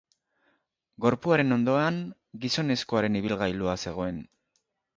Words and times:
Gorpuaren 1.05 1.57
ondoan 1.57 2.01
gizonezkoaren 2.47 3.21
ibilgailua 3.23 3.79
zegoen. 3.87 4.21